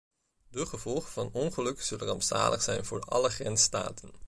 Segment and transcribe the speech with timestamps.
[0.49, 4.11] De gevolgen van ongelukken zullen rampzalig zijn voor alle grensstaten.